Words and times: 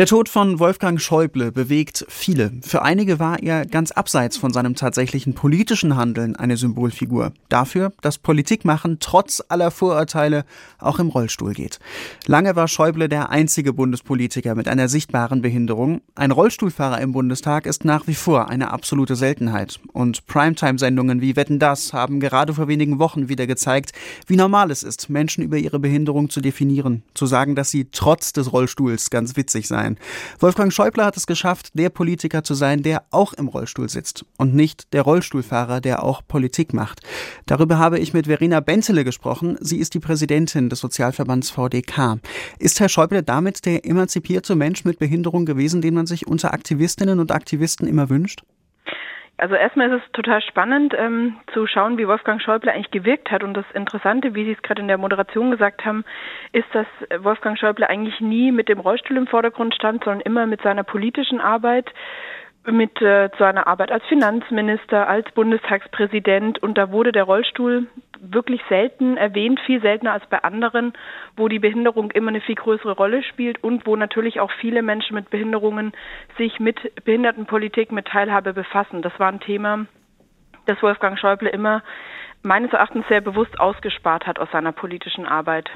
Der 0.00 0.06
Tod 0.06 0.30
von 0.30 0.58
Wolfgang 0.58 0.98
Schäuble 0.98 1.52
bewegt 1.52 2.06
viele. 2.08 2.52
Für 2.62 2.80
einige 2.80 3.18
war 3.18 3.42
er 3.42 3.66
ganz 3.66 3.90
abseits 3.90 4.38
von 4.38 4.50
seinem 4.50 4.74
tatsächlichen 4.74 5.34
politischen 5.34 5.94
Handeln 5.94 6.36
eine 6.36 6.56
Symbolfigur. 6.56 7.34
Dafür, 7.50 7.92
dass 8.00 8.16
Politikmachen 8.16 8.96
trotz 9.00 9.42
aller 9.48 9.70
Vorurteile 9.70 10.46
auch 10.78 11.00
im 11.00 11.08
Rollstuhl 11.08 11.52
geht. 11.52 11.80
Lange 12.26 12.56
war 12.56 12.66
Schäuble 12.66 13.10
der 13.10 13.28
einzige 13.28 13.74
Bundespolitiker 13.74 14.54
mit 14.54 14.68
einer 14.68 14.88
sichtbaren 14.88 15.42
Behinderung. 15.42 16.00
Ein 16.14 16.30
Rollstuhlfahrer 16.30 17.02
im 17.02 17.12
Bundestag 17.12 17.66
ist 17.66 17.84
nach 17.84 18.06
wie 18.06 18.14
vor 18.14 18.48
eine 18.48 18.70
absolute 18.70 19.16
Seltenheit. 19.16 19.80
Und 19.92 20.26
Primetime-Sendungen 20.26 21.20
wie 21.20 21.36
Wetten 21.36 21.58
das 21.58 21.92
haben 21.92 22.20
gerade 22.20 22.54
vor 22.54 22.68
wenigen 22.68 23.00
Wochen 23.00 23.28
wieder 23.28 23.46
gezeigt, 23.46 23.92
wie 24.26 24.36
normal 24.36 24.70
es 24.70 24.82
ist, 24.82 25.10
Menschen 25.10 25.44
über 25.44 25.58
ihre 25.58 25.78
Behinderung 25.78 26.30
zu 26.30 26.40
definieren, 26.40 27.02
zu 27.12 27.26
sagen, 27.26 27.54
dass 27.54 27.70
sie 27.70 27.88
trotz 27.92 28.32
des 28.32 28.50
Rollstuhls 28.50 29.10
ganz 29.10 29.36
witzig 29.36 29.68
seien 29.68 29.89
sein. 29.90 29.98
Wolfgang 30.38 30.72
Schäuble 30.72 31.04
hat 31.04 31.16
es 31.16 31.26
geschafft, 31.26 31.70
der 31.74 31.90
Politiker 31.90 32.44
zu 32.44 32.54
sein, 32.54 32.82
der 32.82 33.04
auch 33.10 33.32
im 33.32 33.48
Rollstuhl 33.48 33.88
sitzt 33.88 34.24
und 34.36 34.54
nicht 34.54 34.92
der 34.92 35.02
Rollstuhlfahrer, 35.02 35.80
der 35.80 36.02
auch 36.02 36.22
Politik 36.26 36.72
macht. 36.72 37.00
Darüber 37.46 37.78
habe 37.78 37.98
ich 37.98 38.12
mit 38.12 38.26
Verena 38.26 38.60
Benzele 38.60 39.04
gesprochen. 39.04 39.56
Sie 39.60 39.78
ist 39.78 39.94
die 39.94 40.00
Präsidentin 40.00 40.68
des 40.68 40.80
Sozialverbands 40.80 41.50
VDK. 41.50 42.18
Ist 42.58 42.80
Herr 42.80 42.88
Schäuble 42.88 43.22
damit 43.22 43.66
der 43.66 43.84
emanzipierte 43.84 44.54
Mensch 44.54 44.84
mit 44.84 44.98
Behinderung 44.98 45.46
gewesen, 45.46 45.82
den 45.82 45.94
man 45.94 46.06
sich 46.06 46.26
unter 46.26 46.52
Aktivistinnen 46.52 47.20
und 47.20 47.32
Aktivisten 47.32 47.86
immer 47.86 48.08
wünscht? 48.08 48.42
Also 49.40 49.54
erstmal 49.54 49.90
ist 49.90 50.02
es 50.04 50.12
total 50.12 50.42
spannend 50.42 50.94
ähm, 50.98 51.36
zu 51.54 51.66
schauen, 51.66 51.96
wie 51.96 52.06
Wolfgang 52.06 52.42
Schäuble 52.42 52.70
eigentlich 52.70 52.90
gewirkt 52.90 53.30
hat. 53.30 53.42
Und 53.42 53.54
das 53.54 53.64
Interessante, 53.72 54.34
wie 54.34 54.44
Sie 54.44 54.52
es 54.52 54.60
gerade 54.60 54.82
in 54.82 54.88
der 54.88 54.98
Moderation 54.98 55.50
gesagt 55.50 55.86
haben, 55.86 56.04
ist, 56.52 56.66
dass 56.74 56.86
Wolfgang 57.20 57.58
Schäuble 57.58 57.88
eigentlich 57.88 58.20
nie 58.20 58.52
mit 58.52 58.68
dem 58.68 58.80
Rollstuhl 58.80 59.16
im 59.16 59.26
Vordergrund 59.26 59.74
stand, 59.74 60.04
sondern 60.04 60.20
immer 60.20 60.46
mit 60.46 60.60
seiner 60.60 60.84
politischen 60.84 61.40
Arbeit 61.40 61.90
mit 62.72 63.00
äh, 63.02 63.30
zu 63.36 63.44
einer 63.44 63.66
Arbeit 63.66 63.90
als 63.90 64.04
Finanzminister, 64.04 65.08
als 65.08 65.30
Bundestagspräsident 65.32 66.62
und 66.62 66.76
da 66.76 66.90
wurde 66.90 67.12
der 67.12 67.24
Rollstuhl 67.24 67.86
wirklich 68.20 68.60
selten 68.68 69.16
erwähnt, 69.16 69.60
viel 69.64 69.80
seltener 69.80 70.12
als 70.12 70.26
bei 70.28 70.42
anderen, 70.42 70.92
wo 71.36 71.48
die 71.48 71.58
Behinderung 71.58 72.10
immer 72.10 72.28
eine 72.28 72.40
viel 72.40 72.54
größere 72.54 72.92
Rolle 72.92 73.22
spielt 73.22 73.62
und 73.64 73.86
wo 73.86 73.96
natürlich 73.96 74.40
auch 74.40 74.50
viele 74.60 74.82
Menschen 74.82 75.14
mit 75.14 75.30
Behinderungen 75.30 75.92
sich 76.36 76.60
mit 76.60 77.04
Behindertenpolitik, 77.04 77.92
mit 77.92 78.06
Teilhabe 78.06 78.52
befassen. 78.52 79.02
Das 79.02 79.18
war 79.18 79.28
ein 79.28 79.40
Thema, 79.40 79.86
das 80.66 80.82
Wolfgang 80.82 81.18
Schäuble 81.18 81.48
immer 81.48 81.82
meines 82.42 82.72
Erachtens 82.72 83.04
sehr 83.08 83.20
bewusst 83.20 83.58
ausgespart 83.60 84.26
hat 84.26 84.38
aus 84.38 84.48
seiner 84.52 84.72
politischen 84.72 85.26
Arbeit. 85.26 85.70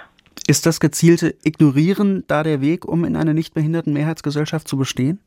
Ist 0.46 0.66
das 0.66 0.80
gezielte 0.80 1.34
Ignorieren 1.42 2.24
da 2.26 2.42
der 2.42 2.60
Weg, 2.60 2.84
um 2.84 3.04
in 3.04 3.16
einer 3.16 3.32
nicht 3.32 3.54
behinderten 3.54 3.92
Mehrheitsgesellschaft 3.92 4.68
zu 4.68 4.76
bestehen? 4.76 5.20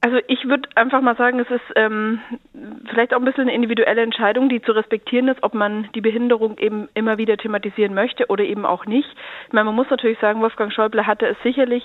Also 0.00 0.18
ich 0.28 0.48
würde 0.48 0.68
einfach 0.76 1.00
mal 1.00 1.16
sagen, 1.16 1.40
es 1.40 1.50
ist 1.50 1.74
ähm, 1.74 2.20
vielleicht 2.88 3.12
auch 3.12 3.18
ein 3.18 3.24
bisschen 3.24 3.42
eine 3.42 3.54
individuelle 3.54 4.02
Entscheidung, 4.02 4.48
die 4.48 4.62
zu 4.62 4.72
respektieren 4.72 5.26
ist, 5.26 5.42
ob 5.42 5.54
man 5.54 5.88
die 5.94 6.00
Behinderung 6.00 6.56
eben 6.58 6.88
immer 6.94 7.18
wieder 7.18 7.36
thematisieren 7.36 7.94
möchte 7.94 8.26
oder 8.28 8.44
eben 8.44 8.64
auch 8.64 8.86
nicht. 8.86 9.08
Ich 9.46 9.52
meine, 9.52 9.64
man 9.64 9.74
muss 9.74 9.90
natürlich 9.90 10.18
sagen, 10.20 10.40
Wolfgang 10.40 10.72
Schäuble 10.72 11.06
hatte 11.06 11.26
es 11.26 11.36
sicherlich 11.42 11.82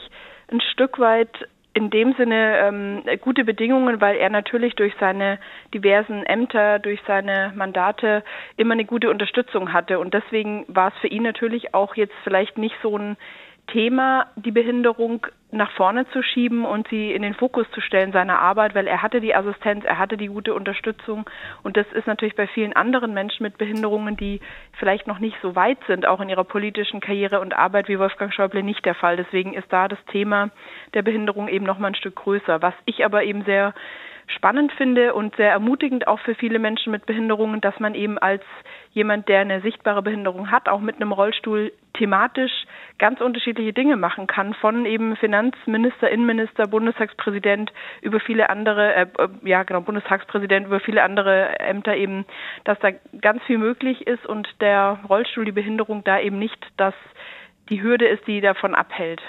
ein 0.52 0.62
Stück 0.62 1.00
weit 1.00 1.48
in 1.74 1.90
dem 1.90 2.14
Sinne 2.14 2.60
ähm, 2.60 3.04
gute 3.22 3.44
Bedingungen, 3.44 4.00
weil 4.00 4.18
er 4.18 4.30
natürlich 4.30 4.76
durch 4.76 4.94
seine 5.00 5.40
diversen 5.74 6.24
Ämter, 6.24 6.78
durch 6.78 7.00
seine 7.08 7.52
Mandate 7.56 8.24
immer 8.58 8.74
eine 8.74 8.86
gute 8.86 9.10
Unterstützung 9.10 9.74
hatte. 9.74 9.98
Und 9.98 10.14
deswegen 10.14 10.66
war 10.68 10.90
es 10.90 11.00
für 11.02 11.08
ihn 11.08 11.24
natürlich 11.24 11.74
auch 11.74 11.96
jetzt 11.96 12.14
vielleicht 12.24 12.60
nicht 12.60 12.76
so 12.84 12.96
ein 12.96 13.18
Thema, 13.68 14.28
die 14.36 14.52
Behinderung 14.52 15.26
nach 15.52 15.72
vorne 15.72 16.08
zu 16.10 16.24
schieben 16.24 16.66
und 16.66 16.88
sie 16.88 17.12
in 17.12 17.22
den 17.22 17.36
Fokus 17.36 17.70
zu 17.72 17.82
stellen 17.82 18.12
seiner 18.12 18.40
Arbeit, 18.40 18.74
weil 18.76 18.88
er 18.88 19.02
hatte 19.02 19.22
die 19.22 19.36
Assistenz, 19.36 19.86
er 19.86 20.00
hatte 20.00 20.18
die 20.18 20.28
gute 20.28 20.54
Unterstützung 20.54 21.30
und 21.62 21.78
das 21.78 21.86
ist 21.94 22.08
natürlich 22.08 22.36
bei 22.36 22.48
vielen 22.48 22.74
anderen 22.74 23.14
Menschen 23.14 23.44
mit 23.44 23.58
Behinderungen, 23.58 24.18
die 24.18 24.42
vielleicht 24.80 25.06
noch 25.08 25.20
nicht 25.20 25.38
so 25.42 25.56
weit 25.56 25.78
sind, 25.88 26.08
auch 26.08 26.22
in 26.22 26.30
ihrer 26.30 26.44
politischen 26.44 27.02
Karriere 27.02 27.40
und 27.40 27.54
Arbeit 27.54 27.88
wie 27.88 28.00
Wolfgang 28.00 28.34
Schäuble 28.34 28.64
nicht 28.64 28.84
der 28.86 28.96
Fall. 28.96 29.16
Deswegen 29.16 29.54
ist 29.54 29.72
da 29.72 29.88
das 29.88 30.04
Thema 30.12 30.50
der 30.96 31.04
Behinderung 31.04 31.48
eben 31.48 31.66
noch 31.66 31.78
mal 31.78 31.88
ein 31.88 31.96
Stück 31.96 32.16
größer. 32.16 32.62
Was 32.62 32.74
ich 32.86 33.06
aber 33.06 33.24
eben 33.24 33.44
sehr 33.46 33.74
spannend 34.28 34.72
finde 34.74 35.14
und 35.14 35.36
sehr 35.36 35.52
ermutigend 35.52 36.08
auch 36.08 36.20
für 36.20 36.36
viele 36.36 36.60
Menschen 36.60 36.92
mit 36.92 37.06
Behinderungen, 37.06 37.62
dass 37.62 37.80
man 37.80 37.96
eben 37.96 38.18
als 38.18 38.44
jemand, 38.92 39.28
der 39.28 39.40
eine 39.40 39.62
sichtbare 39.62 40.02
Behinderung 40.02 40.52
hat, 40.52 40.70
auch 40.70 40.80
mit 40.80 40.96
einem 40.96 41.12
Rollstuhl 41.12 41.74
thematisch 41.94 42.52
ganz 43.00 43.22
unterschiedliche 43.22 43.74
Dinge 43.74 43.98
machen 43.98 44.28
kann, 44.28 44.54
von 44.54 44.86
eben 44.86 45.16
Finanzminister, 45.16 46.10
Innenminister, 46.10 46.68
Bundestagspräsident 46.68 47.72
über 48.02 48.20
viele 48.20 48.50
andere, 48.50 48.94
äh, 48.94 49.08
äh, 49.18 49.28
ja 49.44 49.64
genau, 49.64 49.82
Bundestagspräsident 49.82 50.68
über 50.68 50.80
viele 50.80 51.04
andere 51.04 51.60
Ämter 51.60 51.96
eben, 51.96 52.26
dass 52.64 52.80
da 52.80 52.90
ganz 53.22 53.44
viel 53.44 53.58
möglich 53.58 54.06
ist 54.08 54.26
und 54.26 54.48
der 54.62 55.00
Rollstuhl, 55.10 55.46
die 55.46 55.52
Behinderung 55.52 56.04
da 56.04 56.20
eben 56.20 56.40
nicht 56.40 56.66
das 56.78 56.94
die 57.70 57.82
Hürde 57.82 58.08
ist, 58.08 58.28
die 58.28 58.42
davon 58.42 58.76
abhält. 58.76 59.22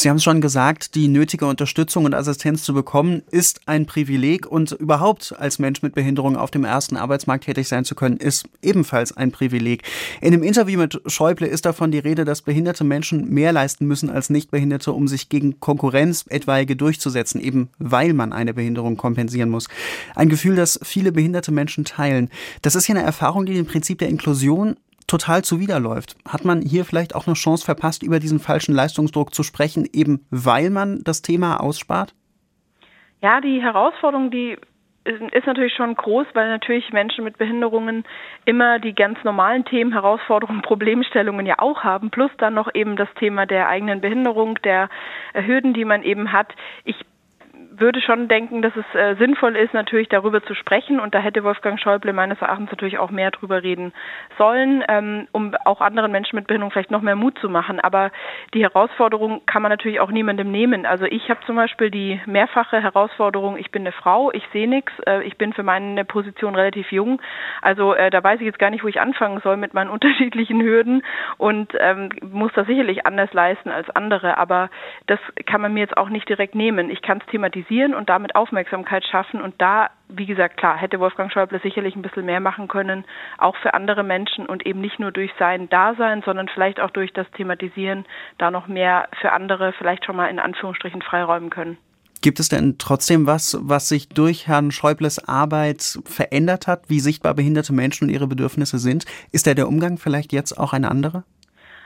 Sie 0.00 0.08
haben 0.08 0.18
es 0.18 0.22
schon 0.22 0.40
gesagt, 0.40 0.94
die 0.94 1.08
nötige 1.08 1.46
Unterstützung 1.46 2.04
und 2.04 2.14
Assistenz 2.14 2.62
zu 2.62 2.72
bekommen, 2.72 3.22
ist 3.32 3.62
ein 3.66 3.84
Privileg 3.86 4.46
und 4.46 4.70
überhaupt 4.70 5.34
als 5.36 5.58
Mensch 5.58 5.82
mit 5.82 5.92
Behinderung 5.92 6.36
auf 6.36 6.52
dem 6.52 6.64
ersten 6.64 6.96
Arbeitsmarkt 6.96 7.46
tätig 7.46 7.66
sein 7.66 7.84
zu 7.84 7.96
können, 7.96 8.18
ist 8.18 8.48
ebenfalls 8.62 9.16
ein 9.16 9.32
Privileg. 9.32 9.82
In 10.20 10.30
dem 10.30 10.44
Interview 10.44 10.78
mit 10.78 11.00
Schäuble 11.06 11.48
ist 11.48 11.66
davon 11.66 11.90
die 11.90 11.98
Rede, 11.98 12.24
dass 12.24 12.42
behinderte 12.42 12.84
Menschen 12.84 13.28
mehr 13.28 13.52
leisten 13.52 13.86
müssen 13.86 14.08
als 14.08 14.30
Nichtbehinderte, 14.30 14.92
um 14.92 15.08
sich 15.08 15.30
gegen 15.30 15.58
Konkurrenz 15.58 16.24
etwaige 16.28 16.76
durchzusetzen, 16.76 17.40
eben 17.40 17.70
weil 17.78 18.12
man 18.12 18.32
eine 18.32 18.54
Behinderung 18.54 18.96
kompensieren 18.96 19.50
muss. 19.50 19.66
Ein 20.14 20.28
Gefühl, 20.28 20.54
das 20.54 20.78
viele 20.84 21.10
behinderte 21.10 21.50
Menschen 21.50 21.84
teilen. 21.84 22.30
Das 22.62 22.76
ist 22.76 22.86
ja 22.86 22.94
eine 22.94 23.04
Erfahrung, 23.04 23.46
die 23.46 23.54
dem 23.54 23.66
Prinzip 23.66 23.98
der 23.98 24.08
Inklusion 24.08 24.76
total 25.08 25.42
zuwiderläuft. 25.42 26.16
Hat 26.28 26.44
man 26.44 26.62
hier 26.62 26.84
vielleicht 26.84 27.16
auch 27.16 27.26
eine 27.26 27.34
Chance 27.34 27.64
verpasst, 27.64 28.04
über 28.04 28.20
diesen 28.20 28.38
falschen 28.38 28.74
Leistungsdruck 28.74 29.34
zu 29.34 29.42
sprechen, 29.42 29.88
eben 29.92 30.24
weil 30.30 30.70
man 30.70 31.02
das 31.02 31.22
Thema 31.22 31.60
ausspart? 31.60 32.14
Ja, 33.20 33.40
die 33.40 33.60
Herausforderung, 33.60 34.30
die 34.30 34.56
ist 35.04 35.46
natürlich 35.46 35.72
schon 35.74 35.94
groß, 35.94 36.26
weil 36.34 36.48
natürlich 36.50 36.92
Menschen 36.92 37.24
mit 37.24 37.38
Behinderungen 37.38 38.04
immer 38.44 38.78
die 38.78 38.94
ganz 38.94 39.18
normalen 39.24 39.64
Themen, 39.64 39.92
Herausforderungen, 39.92 40.60
Problemstellungen 40.60 41.46
ja 41.46 41.58
auch 41.58 41.82
haben, 41.82 42.10
plus 42.10 42.30
dann 42.36 42.54
noch 42.54 42.68
eben 42.74 42.96
das 42.96 43.08
Thema 43.18 43.46
der 43.46 43.68
eigenen 43.68 44.02
Behinderung, 44.02 44.58
der 44.62 44.90
Hürden, 45.32 45.72
die 45.72 45.86
man 45.86 46.02
eben 46.02 46.30
hat. 46.30 46.48
Ich 46.84 46.96
würde 47.80 48.00
schon 48.00 48.28
denken, 48.28 48.62
dass 48.62 48.72
es 48.76 48.84
äh, 48.94 49.14
sinnvoll 49.16 49.56
ist, 49.56 49.74
natürlich 49.74 50.08
darüber 50.08 50.42
zu 50.42 50.54
sprechen. 50.54 51.00
Und 51.00 51.14
da 51.14 51.20
hätte 51.20 51.44
Wolfgang 51.44 51.80
Schäuble 51.80 52.12
meines 52.12 52.40
Erachtens 52.40 52.70
natürlich 52.70 52.98
auch 52.98 53.10
mehr 53.10 53.30
drüber 53.30 53.62
reden 53.62 53.92
sollen, 54.36 54.84
ähm, 54.88 55.28
um 55.32 55.54
auch 55.64 55.80
anderen 55.80 56.12
Menschen 56.12 56.36
mit 56.36 56.46
Behinderung 56.46 56.70
vielleicht 56.70 56.90
noch 56.90 57.02
mehr 57.02 57.16
Mut 57.16 57.38
zu 57.38 57.48
machen. 57.48 57.80
Aber 57.80 58.10
die 58.54 58.62
Herausforderung 58.62 59.42
kann 59.46 59.62
man 59.62 59.70
natürlich 59.70 60.00
auch 60.00 60.10
niemandem 60.10 60.50
nehmen. 60.50 60.86
Also 60.86 61.04
ich 61.04 61.30
habe 61.30 61.40
zum 61.46 61.56
Beispiel 61.56 61.90
die 61.90 62.20
mehrfache 62.26 62.82
Herausforderung, 62.82 63.56
ich 63.56 63.70
bin 63.70 63.82
eine 63.82 63.92
Frau, 63.92 64.32
ich 64.32 64.44
sehe 64.52 64.68
nichts, 64.68 64.92
äh, 65.06 65.22
ich 65.22 65.36
bin 65.36 65.52
für 65.52 65.62
meine 65.62 66.04
Position 66.04 66.54
relativ 66.54 66.90
jung. 66.92 67.20
Also 67.62 67.94
äh, 67.94 68.10
da 68.10 68.22
weiß 68.22 68.40
ich 68.40 68.46
jetzt 68.46 68.58
gar 68.58 68.70
nicht, 68.70 68.84
wo 68.84 68.88
ich 68.88 69.00
anfangen 69.00 69.40
soll 69.40 69.56
mit 69.56 69.74
meinen 69.74 69.90
unterschiedlichen 69.98 70.60
Hürden 70.62 71.02
und 71.36 71.72
ähm, 71.78 72.10
muss 72.22 72.52
das 72.54 72.66
sicherlich 72.66 73.06
anders 73.06 73.32
leisten 73.32 73.70
als 73.70 73.88
andere. 73.90 74.38
Aber 74.38 74.70
das 75.06 75.20
kann 75.46 75.60
man 75.60 75.72
mir 75.74 75.80
jetzt 75.80 75.96
auch 75.96 76.08
nicht 76.08 76.28
direkt 76.28 76.54
nehmen. 76.54 76.90
Ich 76.90 77.02
kann 77.02 77.18
es 77.18 77.26
thematisieren 77.30 77.67
sensibilisieren 77.68 77.94
und 77.94 78.08
damit 78.08 78.34
Aufmerksamkeit 78.34 79.04
schaffen. 79.04 79.40
Und 79.40 79.54
da, 79.58 79.90
wie 80.08 80.26
gesagt, 80.26 80.56
klar, 80.56 80.76
hätte 80.76 81.00
Wolfgang 81.00 81.32
Schäuble 81.32 81.60
sicherlich 81.62 81.96
ein 81.96 82.02
bisschen 82.02 82.26
mehr 82.26 82.40
machen 82.40 82.68
können, 82.68 83.04
auch 83.38 83.56
für 83.56 83.74
andere 83.74 84.02
Menschen 84.02 84.46
und 84.46 84.66
eben 84.66 84.80
nicht 84.80 84.98
nur 84.98 85.12
durch 85.12 85.30
sein 85.38 85.68
Dasein, 85.68 86.22
sondern 86.24 86.48
vielleicht 86.48 86.80
auch 86.80 86.90
durch 86.90 87.12
das 87.12 87.30
Thematisieren 87.32 88.04
da 88.38 88.50
noch 88.50 88.66
mehr 88.66 89.08
für 89.20 89.32
andere 89.32 89.72
vielleicht 89.72 90.04
schon 90.04 90.16
mal 90.16 90.28
in 90.28 90.38
Anführungsstrichen 90.38 91.02
freiräumen 91.02 91.50
können. 91.50 91.78
Gibt 92.20 92.40
es 92.40 92.48
denn 92.48 92.78
trotzdem 92.78 93.28
was, 93.28 93.56
was 93.60 93.88
sich 93.88 94.08
durch 94.08 94.48
Herrn 94.48 94.72
Schäubles 94.72 95.28
Arbeit 95.28 96.00
verändert 96.04 96.66
hat, 96.66 96.88
wie 96.88 96.98
sichtbar 96.98 97.34
behinderte 97.34 97.72
Menschen 97.72 98.08
und 98.08 98.10
ihre 98.12 98.26
Bedürfnisse 98.26 98.78
sind? 98.78 99.04
Ist 99.30 99.46
da 99.46 99.54
der 99.54 99.68
Umgang 99.68 99.98
vielleicht 99.98 100.32
jetzt 100.32 100.58
auch 100.58 100.72
ein 100.72 100.84
anderer? 100.84 101.22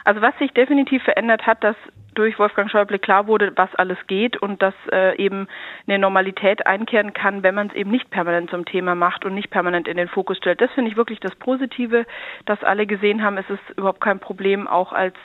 Also 0.05 0.23
was 0.23 0.37
sich 0.39 0.51
definitiv 0.53 1.03
verändert 1.03 1.47
hat, 1.47 1.63
dass 1.63 1.77
durch 2.15 2.39
Wolfgang 2.39 2.71
Schäuble 2.71 2.99
klar 2.99 3.27
wurde, 3.27 3.53
was 3.57 3.75
alles 3.75 3.99
geht 4.07 4.37
und 4.37 4.63
dass 4.63 4.75
äh, 4.91 5.17
eben 5.17 5.49
eine 5.87 5.99
Normalität 5.99 6.67
einkehren 6.67 7.13
kann, 7.13 7.43
wenn 7.43 7.55
man 7.55 7.69
es 7.69 7.75
eben 7.75 7.91
nicht 7.91 8.11
permanent 8.11 8.51
zum 8.51 8.65
Thema 8.65 8.95
macht 8.95 9.25
und 9.25 9.35
nicht 9.35 9.51
permanent 9.51 9.89
in 9.89 9.97
den 9.97 10.09
Fokus 10.09 10.37
stellt. 10.37 10.61
Das 10.61 10.71
finde 10.73 10.91
ich 10.91 10.97
wirklich 10.97 11.21
das 11.21 11.35
Positive, 11.37 12.07
dass 12.47 12.63
alle 12.63 12.87
gesehen 12.87 13.23
haben, 13.23 13.39
es 13.39 13.49
ist 13.49 13.79
überhaupt 13.79 14.01
kein 14.01 14.21
Problem, 14.21 14.67
auch 14.67 14.93
als 14.93 15.17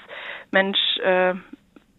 Mensch 0.52 0.80
äh, 1.00 1.34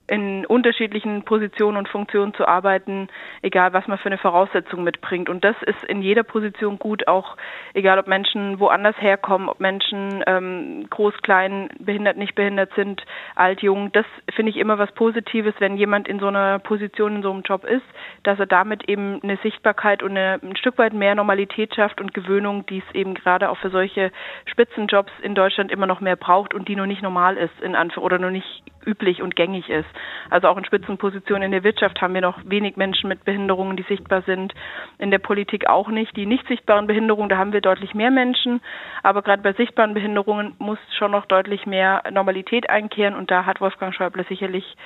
in 0.08 0.46
unterschiedlichen 0.46 1.22
Positionen 1.22 1.76
und 1.76 1.88
Funktionen 1.88 2.34
zu 2.34 2.48
arbeiten, 2.48 3.08
egal 3.42 3.72
was 3.72 3.86
man 3.86 3.98
für 3.98 4.06
eine 4.06 4.18
Voraussetzung 4.18 4.82
mitbringt. 4.82 5.28
Und 5.28 5.44
das 5.44 5.56
ist 5.66 5.84
in 5.84 6.00
jeder 6.00 6.22
Position 6.22 6.78
gut, 6.78 7.06
auch 7.06 7.36
egal 7.74 7.98
ob 7.98 8.06
Menschen 8.06 8.58
woanders 8.58 8.96
herkommen, 9.00 9.48
ob 9.48 9.60
Menschen 9.60 10.24
ähm, 10.26 10.86
groß, 10.88 11.14
klein, 11.22 11.68
behindert, 11.78 12.16
nicht 12.16 12.34
behindert 12.34 12.72
sind, 12.74 13.04
alt, 13.34 13.60
jung. 13.60 13.92
Das 13.92 14.06
finde 14.34 14.50
ich 14.50 14.56
immer 14.56 14.78
was 14.78 14.90
Positives, 14.92 15.54
wenn 15.58 15.76
jemand 15.76 16.08
in 16.08 16.18
so 16.18 16.28
einer 16.28 16.58
Position, 16.58 17.16
in 17.16 17.22
so 17.22 17.30
einem 17.30 17.42
Job 17.42 17.64
ist, 17.64 17.84
dass 18.22 18.38
er 18.38 18.46
damit 18.46 18.88
eben 18.88 19.20
eine 19.22 19.36
Sichtbarkeit 19.42 20.02
und 20.02 20.12
eine, 20.12 20.40
ein 20.42 20.56
Stück 20.56 20.78
weit 20.78 20.94
mehr 20.94 21.14
Normalität 21.14 21.74
schafft 21.74 22.00
und 22.00 22.14
Gewöhnung, 22.14 22.64
die 22.66 22.78
es 22.78 22.94
eben 22.94 23.14
gerade 23.14 23.50
auch 23.50 23.58
für 23.58 23.70
solche 23.70 24.10
Spitzenjobs 24.46 25.12
in 25.22 25.34
Deutschland 25.34 25.70
immer 25.70 25.86
noch 25.86 26.00
mehr 26.00 26.16
braucht 26.16 26.54
und 26.54 26.68
die 26.68 26.76
nur 26.76 26.86
nicht 26.86 27.02
normal 27.02 27.36
ist 27.36 27.60
in 27.60 27.74
Anführungszeichen 27.74 28.02
oder 28.02 28.18
nur 28.18 28.30
nicht 28.30 28.62
üblich 28.86 29.22
und 29.22 29.36
gängig 29.36 29.68
ist. 29.68 29.88
Also 30.30 30.48
auch 30.48 30.56
in 30.56 30.64
Spitzenpositionen 30.64 31.44
in 31.44 31.52
der 31.52 31.64
Wirtschaft 31.64 32.00
haben 32.00 32.14
wir 32.14 32.20
noch 32.20 32.38
wenig 32.44 32.76
Menschen 32.76 33.08
mit 33.08 33.24
Behinderungen, 33.24 33.76
die 33.76 33.84
sichtbar 33.84 34.22
sind. 34.22 34.54
In 34.98 35.10
der 35.10 35.18
Politik 35.18 35.68
auch 35.68 35.88
nicht. 35.88 36.16
Die 36.16 36.26
nicht 36.26 36.46
sichtbaren 36.48 36.86
Behinderungen, 36.86 37.28
da 37.28 37.38
haben 37.38 37.52
wir 37.52 37.60
deutlich 37.60 37.94
mehr 37.94 38.10
Menschen. 38.10 38.60
Aber 39.02 39.22
gerade 39.22 39.42
bei 39.42 39.52
sichtbaren 39.52 39.94
Behinderungen 39.94 40.54
muss 40.58 40.78
schon 40.96 41.10
noch 41.10 41.26
deutlich 41.26 41.66
mehr 41.66 42.02
Normalität 42.10 42.70
einkehren. 42.70 43.14
Und 43.14 43.30
da 43.30 43.46
hat 43.46 43.60
Wolfgang 43.60 43.94
Schäuble 43.94 44.24
sicherlich 44.28 44.76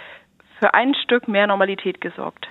für 0.58 0.74
ein 0.74 0.94
Stück 0.94 1.26
mehr 1.28 1.46
Normalität 1.46 2.00
gesorgt. 2.00 2.48